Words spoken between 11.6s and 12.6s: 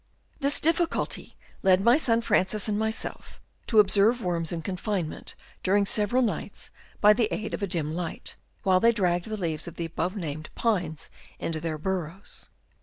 burrows.